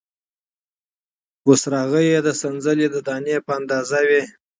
بوسراغې 1.43 2.01
یې 2.09 2.19
د 2.27 2.29
سنځلې 2.41 2.87
د 2.91 2.95
دانې 3.07 3.37
په 3.45 3.51
اندازه 3.59 3.99
وې، 4.07 4.21